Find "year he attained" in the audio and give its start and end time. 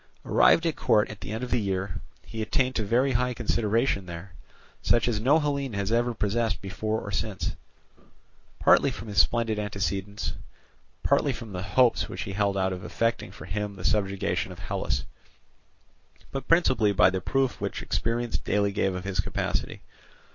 1.61-2.73